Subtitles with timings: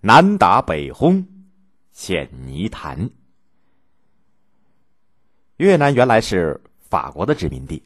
[0.00, 1.26] 南打北轰，
[1.90, 3.10] 陷泥潭。
[5.56, 7.82] 越南原来是法国的殖民地，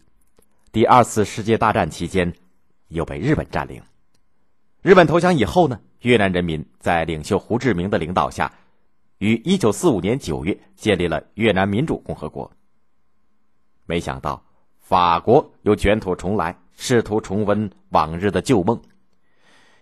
[0.71, 2.31] 第二次世界大战期间
[2.89, 3.83] 又被日本占领。
[4.83, 8.53] 日本投降以后呢，越南人民在领袖胡志明的领导下，
[9.17, 12.53] 于一九四五年九月建立了越南民主共和国。
[13.87, 14.45] 没想到
[14.81, 18.79] 法国又卷土重来，试图重温往日的旧梦。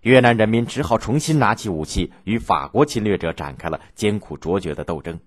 [0.03, 5.21] 越南人民只好重新拿起武器，与法国侵略者展开了艰苦卓绝的斗争。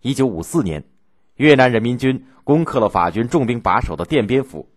[0.00, 0.84] 一九五四年，
[1.34, 4.70] 越南人民军攻克了法军重兵把守的奠边府。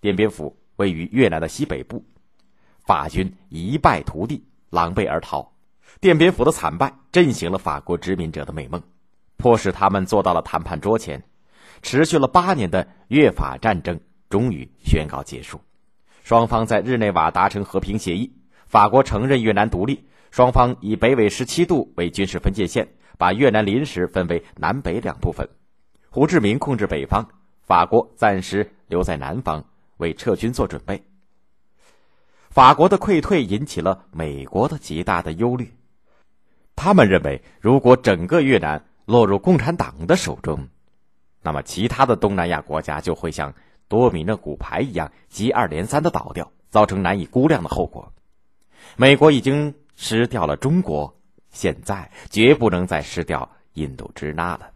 [0.00, 2.04] 奠边府位于越南的西北部，
[2.86, 5.52] 法军一败涂地，狼狈而逃。
[6.00, 8.80] 奠边府的惨败震醒了法国殖民者的美梦，
[9.36, 11.24] 迫使他们坐到了谈判桌前。
[11.82, 15.60] 持续了八年的越法战争终于宣告结束。
[16.28, 18.30] 双方在日内瓦达成和平协议，
[18.66, 25.48] 法国承认越南独立，双方以北纬十七度为军事分界线，把越南临时分为南北两部分。
[26.10, 27.26] 胡志明控制北方，
[27.62, 29.64] 法国暂时留在南方
[29.96, 31.02] 为撤军做准备。
[32.50, 35.72] 法国的溃退引起了美国的极大的忧虑，
[36.76, 40.68] 他们认为，如果整个越南落入共产党的手中，
[41.40, 43.54] 那么其他的东南亚国家就会像。
[43.88, 48.12] 多米诺骨牌一样接二连三的倒掉，造成难以估量的后果。
[48.96, 51.18] 美国已经失掉了中国，
[51.50, 54.70] 现在绝不能再失掉印度支那了。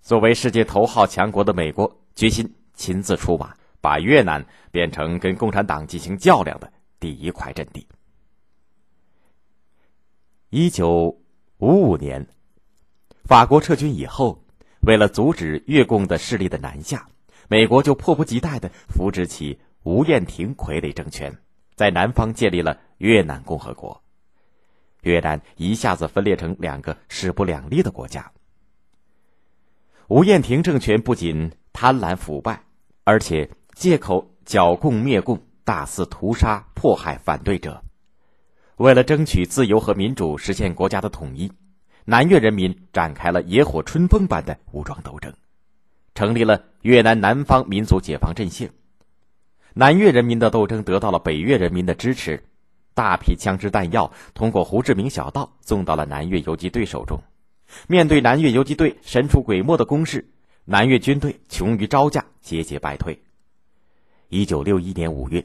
[0.00, 7.86] 作为世界头号强国的美国，决心亲自出马，把越南变成跟共产党进行较量的第一块阵地。
[10.50, 11.20] 一九
[11.58, 12.26] 五五年，
[13.24, 14.42] 法国撤军以后，
[14.80, 17.08] 为了阻止越共的势力的南下。
[17.48, 21.38] 美国就迫不及待的扶植起吴彦廷傀儡政权，
[21.74, 24.02] 在南方建立了越南共和国。
[25.02, 28.32] 越南一下子分裂成两个势不两立的国家。
[30.08, 32.64] 吴彦廷政权不仅贪婪腐败，
[33.04, 37.82] 而且借口剿共灭共，大肆屠杀迫害反对者。
[38.76, 41.50] 为了争取自由和民主，实现国家的统一，
[42.04, 45.32] 南越人民展开了野火春风般的武装斗争。
[46.18, 48.68] 成立了越南南方民族解放阵线，
[49.72, 52.42] 南越人民的斗争得到了北越人民的支持，
[52.92, 57.22] 大批枪支弹药通过胡志明小道送到了南越游击队手中。
[57.86, 60.28] 面对南越游击队神出鬼没的攻势，
[60.64, 63.22] 南越军队穷于招架，节节败退。
[64.28, 65.44] 一九六一年五月，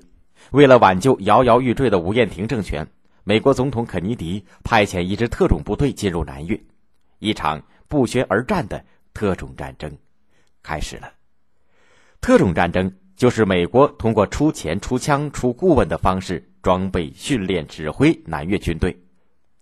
[0.49, 2.87] 为了挽救摇摇欲坠的吴彦廷政权，
[3.23, 6.59] 美国总统肯尼迪派遣一支特种部队进入南越，
[7.19, 9.95] 一场不宣而战的特种战争。
[10.63, 11.11] 开始了，
[12.21, 18.97] 特种战争就是美国通过出钱、出枪、出顾问的方式装备、训练、指挥南越军队，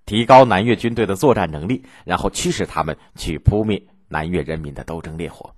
[0.06, 5.54] 提高南越军队的作战能力，然后驱使他们去扑灭南越人民的斗争烈火。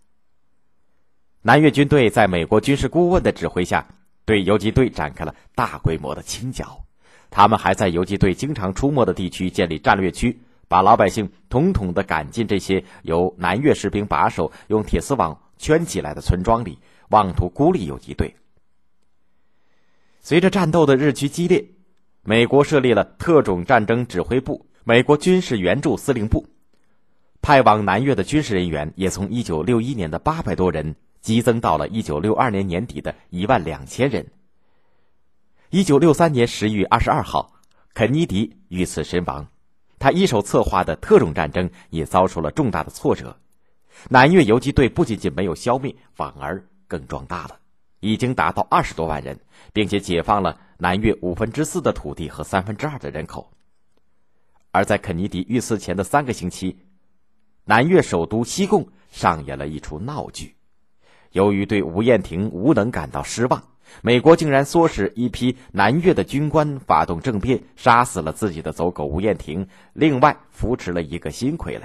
[1.42, 3.86] 南越军队在美国军事顾问的指挥下，
[4.24, 6.80] 对游击队展开了大规模的清剿。
[7.30, 10.40] 他们还在游击队经常出没的地区建立战略区。
[10.74, 16.80] 把老百姓统统的赶进这些由南越士兵把守、用铁丝网圈起来的村庄里，
[17.10, 18.36] 妄图孤立游击队。
[20.20, 21.64] 随着战斗的日趋激烈，
[22.24, 26.44] 美国设立了特种战争指挥部、美国军事援助司令部，
[27.40, 34.26] 派往南越的军事人员也从一九六一年的八百多人激增到了一九六二年年底的一万两千人。
[35.70, 37.54] 一九六三年十一月二十二号，
[37.94, 39.53] 肯尼迪遇刺身亡。
[40.04, 43.38] 他一手策划的特种战争也遭受了重大的挫折，
[44.10, 47.58] 南越游击队不仅仅没有消灭，反而更壮大了，
[48.02, 49.40] 已经达到二十多万人，
[49.72, 53.50] 并且解放了南越五分之四的土地和三分之二的人口。
[54.72, 56.78] 而在肯尼迪遇刺前的三个星期，
[57.64, 60.54] 南越首都西贡上演了一出闹剧，
[61.32, 63.64] 由于对吴彦廷无能感到失望。
[64.02, 71.84] 美国竟然唆使一批南越的军官发动政变，杀死了自己的走狗吴彦廷，另外扶持了一个新傀儡。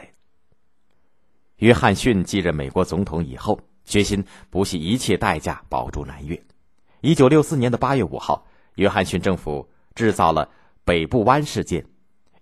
[1.56, 6.40] 约翰逊继任美国总统以后，决心不惜一切代价保住南越。
[7.00, 8.46] 一九六四年的八月五号，
[8.76, 10.48] 约翰逊政府制造了
[10.84, 11.84] 北部湾事件，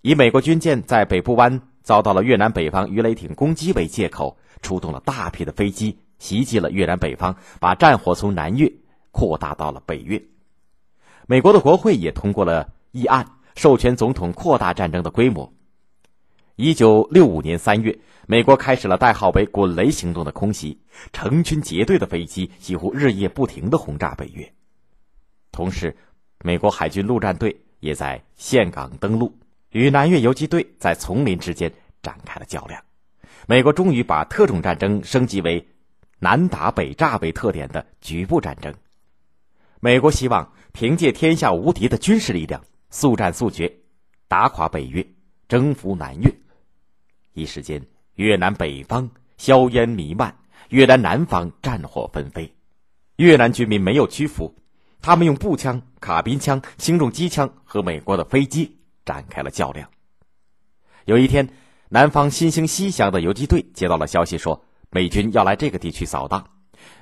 [0.03, 8.71] 以美国军舰在北部湾遭到了越南北方鱼雷艇攻击为借口，出动了大批的飞机袭击了越南北方，把战火从南越。
[9.17, 10.23] 扩大到了北越，
[11.27, 15.51] 美国的国会也通过了议案，授权总统扩大战争的规模。
[16.55, 20.83] 一九六五年三月，美国开始了代号为“滚雷行动”的空袭，
[21.15, 24.53] 成群结队的飞机几乎日夜不停的轰炸北越。
[25.51, 25.97] 同时，
[26.45, 29.33] 美国海军陆战队也在岘港登陆，
[29.71, 31.73] 与南越游击队在丛林之间
[32.03, 32.83] 展开了较量。
[33.47, 35.67] 美国终于把特种战争升级为
[36.19, 38.75] 南打北炸为特点的局部战争。
[39.81, 43.73] 美国希望凭借天下无敌的军事力量，速战速决，
[44.29, 45.07] 打垮北越，
[45.49, 46.33] 征服南越。
[47.33, 47.85] 一时间，
[48.15, 50.37] 越南北方硝烟弥漫，
[50.71, 52.55] 越南南方战火纷飞。
[53.17, 54.55] 越南军民没有屈服，
[55.01, 59.91] 他们用步枪、卡宾枪、轻重机枪和美国的飞机展开了较量。
[61.05, 61.49] 有一天。
[61.89, 66.45] 南方新兴西乡的游击队接到了消息，说美军要来这个地区扫荡。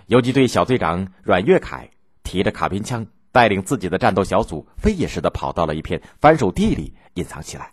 [0.08, 1.88] 游击队小队长阮岳凯
[2.34, 7.70] 提着卡宾枪，带领自己的战斗小组飞也似的跑到了一片翻手地里隐藏起来。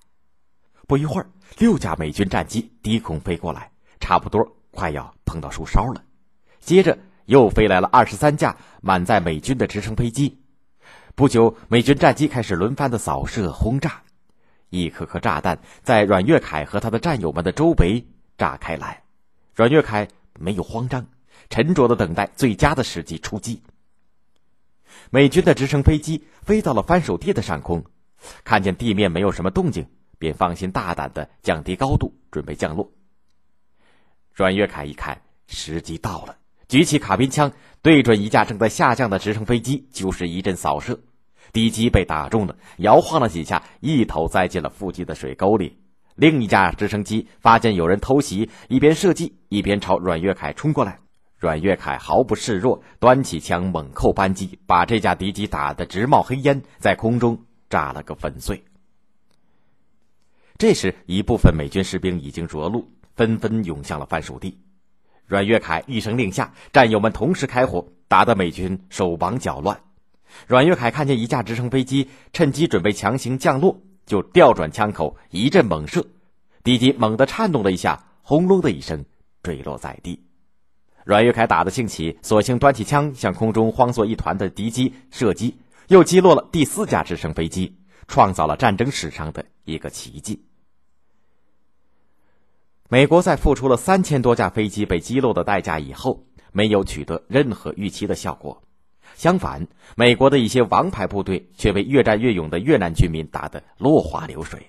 [0.87, 1.27] 不一会儿，
[1.57, 6.03] 六架美军战机低空飞过来，差不多快要碰到树梢了。
[6.59, 10.39] 接着又飞来了二十三架满载美军的直升飞机。
[11.15, 14.03] 不久，美军战机开始轮番的扫射轰炸。
[14.69, 18.05] 一颗颗炸弹在阮岳凯和他的战友们的周围
[18.37, 19.01] 炸开来，
[19.55, 20.07] 阮岳凯
[20.39, 21.03] 没有慌张，
[21.49, 23.59] 沉着的等待最佳的时机出击。
[25.09, 27.85] 美军的直升飞机飞到了翻手地的上空，
[28.43, 29.87] 看见地面没有什么动静，
[30.19, 32.91] 便放心大胆的降低高度，准备降落。
[34.33, 37.51] 阮岳凯一看时机到了，举起卡宾枪
[37.81, 40.99] 对准一架正在下降的直升飞机就是一阵扫射。
[41.51, 45.79] 敌机被打中了，摇晃了几下，一头栽进了附近的水沟里。
[46.15, 50.99] 另一架直升机发现有人偷袭，一边射击一边朝阮岳凯冲过来。
[51.41, 58.63] 阮岳凯毫不示弱，端起枪猛扣扳机，把这架敌机打得直冒黑烟，在空中炸了个粉碎。
[60.59, 64.59] 这时，一部分美军士兵已经着陆，纷纷涌向了番薯地。
[65.25, 69.81] 阮岳凯一声令下，战友们同时开火，打得美军手忙脚乱。
[70.45, 76.05] 阮岳凯看见一架直升飞机趁机准备强行降落，就调转枪口一阵猛射，
[76.63, 79.05] 敌机猛地颤动了一下，轰隆的一声
[79.41, 80.23] 坠落在地。
[81.05, 85.57] 阮岳凯打得兴起，索性端起枪向空中慌作一团的敌机射击，
[85.87, 87.77] 又击落了第四架直升飞机，
[88.07, 90.43] 创造了战争史上的一个奇迹。
[92.89, 98.61] 美国在付出了三千多架飞机被击落的代价以后，没有取得任何预期的效果。
[99.15, 104.67] 相反，美国的一些王牌部队却被越战越勇的越南军民打得落花流水。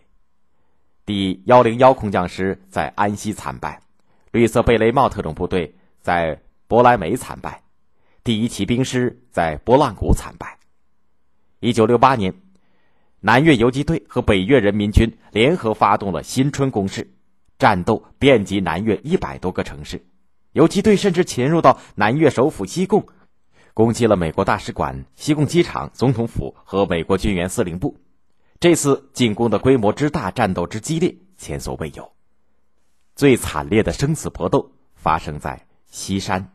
[1.04, 3.82] 第幺零幺空降师在安西惨败，
[4.30, 7.62] 绿色贝雷帽特种部队在博莱梅惨败，
[8.24, 10.58] 第一骑兵师在波浪谷惨败。
[11.60, 12.34] 一九六八年，
[13.20, 17.14] 南越游击队和北越人民军联合发动了新春攻势，
[17.56, 20.04] 战斗遍及南越一百多个城市，
[20.50, 23.06] 游击队甚至潜入到南越首府西贡。
[23.74, 27.96] 攻击了美国大使馆、西贡机场、总统府和美国军援司令部。
[28.58, 32.12] 这次进攻的规模之大，战斗之激烈，前所未有。
[33.14, 36.50] 最惨烈的生死搏斗发生在西山，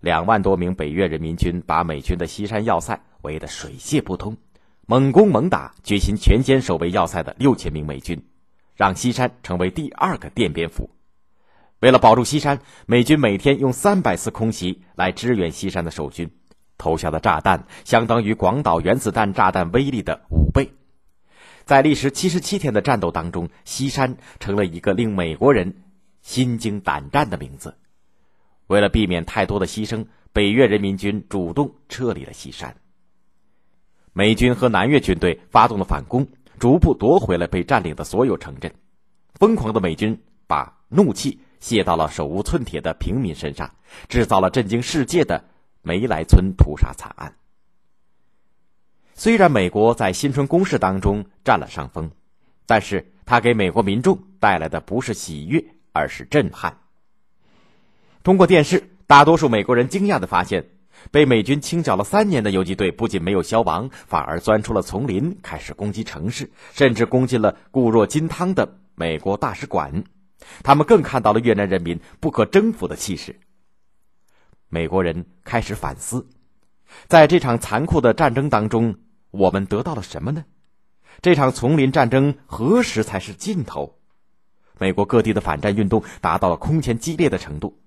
[0.00, 4.36] 两万多名北越人民军把美军的西山要塞围得水泄不通，
[4.86, 8.22] 猛攻猛打，决心全歼守卫要塞的六千名美军，
[8.76, 10.90] 让西山成为第二个奠边府。
[11.80, 16.30] 为了保住西山，美军每天用三百次空袭来支援西山的守军，
[16.76, 20.70] 投下的炸弹相当于广岛原子弹炸弹威力的五倍。
[21.64, 25.74] 在历时七十七天的战斗当中，西山成了一个令美国人
[26.20, 27.74] 心惊胆战的名字。
[28.72, 32.74] 为了避免太多的牺牲，北越人民军主动撤离了西山。
[34.14, 36.26] 美军和南越军队发动了反攻，
[36.58, 38.72] 逐步夺回了被占领的所有城镇。
[39.34, 41.38] 疯狂的美军把怒气。
[41.60, 43.76] 泄到了手无寸铁的平民身上，
[44.08, 45.44] 制造了震惊世界的
[45.80, 47.36] 梅莱村屠杀惨案。
[49.14, 52.10] 虽然美国在新春攻势当中占了上风，
[52.66, 56.81] 但是他给美国民众带来的不是喜悦，而是震撼。
[58.22, 60.64] 通过电视，大多数美国人惊讶的发现，
[61.10, 70.04] 被美军清剿了三年的游击队不仅没有消亡，反而钻出了丛林，开始攻击城市，甚至攻进了固若金汤的美国大使馆。
[70.62, 73.40] 他们更看到了越南人民不可征服的气势。
[74.68, 76.28] 美国人开始反思，
[77.08, 78.94] 在这场残酷的战争当中，
[79.32, 80.44] 我们得到了什么呢？
[81.20, 83.98] 这场丛林战争何时才是尽头？
[84.78, 87.81] 美国各地的反战运动达到了空前激烈的程度，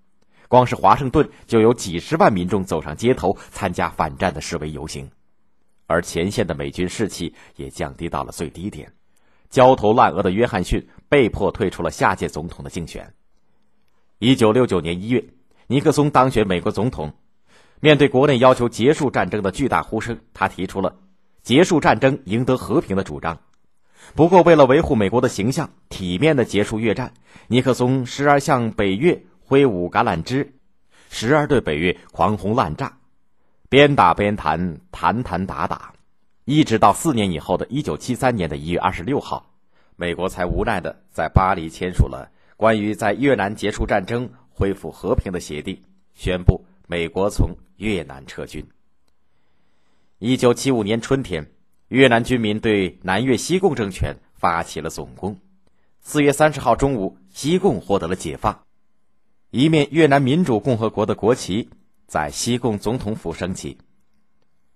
[0.47, 5.09] 光是华盛顿就有几十万民众走上街头参加反战的示威游行，
[5.87, 8.91] 而前线的美军士气也降低到了最低点。
[9.49, 13.13] 焦头烂额的约翰逊被迫退出了下届总统的竞选。
[14.19, 15.23] 一九六九年一月，
[15.67, 17.13] 尼克松当选美国总统，
[17.79, 20.95] 面对国内要求结束战争的巨大呼声，他提出了
[21.41, 23.39] 结束战争、赢得和平的主张。
[24.13, 27.13] 不过，为了维护美国的形象，体面的结束越战，
[27.47, 30.55] 尼克松时而向北越挥舞橄榄枝，
[31.09, 32.97] 时而对北越狂轰滥炸，
[33.69, 35.93] 边打边谈，谈谈打打，
[36.45, 39.53] 一直到四年以后的一九七三年的一月二十六号，
[39.95, 45.79] 美国才无奈的在巴黎签署了关于在越南结束战争、恢复和平的协定，
[46.15, 48.67] 宣布美国从越南撤军。
[50.17, 51.51] 一九七五年春天，
[51.89, 55.37] 越南军民对南越西贡政权发起了总攻。
[55.99, 58.63] 四月三十号中午，西贡获得了解放，
[59.55, 61.69] 一面越南民主共和国的国旗
[62.07, 63.77] 在西贡总统府升起。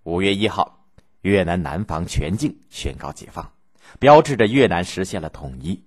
[0.04, 0.86] 五月一号，
[1.20, 3.52] 越南南方全境宣告解放，
[4.00, 5.84] 标志着越南实现了统一。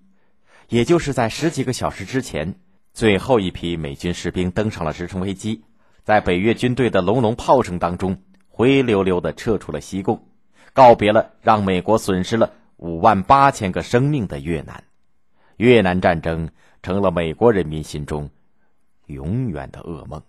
[0.68, 2.56] 也就是在十几个小时之前，
[2.92, 5.64] 最后一批美军士兵登上了直升飞机，
[6.04, 8.22] 在北越军队的隆隆炮声当中。
[8.46, 10.28] 灰溜溜的撤出了西贡，
[10.74, 14.84] 告别了让美国损失了五万八千个生命的越南，
[15.56, 16.50] 越南战争
[16.82, 18.28] 成了美国人民心中
[19.12, 20.20] 永远的噩梦。